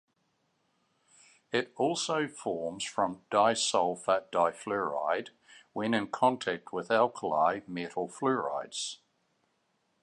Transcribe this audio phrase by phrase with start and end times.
[1.51, 5.29] It also forms from disulfur difluoride
[5.73, 8.97] when in contact with alkali metal fluorides.